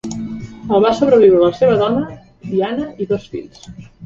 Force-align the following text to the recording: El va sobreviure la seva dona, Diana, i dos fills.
El 0.77 0.85
va 0.85 0.93
sobreviure 0.99 1.41
la 1.43 1.49
seva 1.59 1.75
dona, 1.83 2.09
Diana, 2.55 2.89
i 3.05 3.09
dos 3.15 3.29
fills. 3.37 3.71